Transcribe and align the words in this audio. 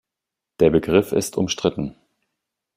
Der 0.59 0.71
Begriff 0.71 1.11
ist 1.11 1.37
umstritten. 1.37 1.95